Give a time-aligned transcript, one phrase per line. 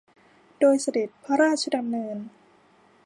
[0.59, 2.17] โดยเสด็จพระราชดำเนิน